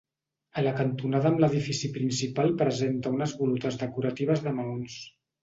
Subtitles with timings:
[0.59, 4.99] A la cantonada amb l'edifici principal presenta unes volutes decoratives de maons.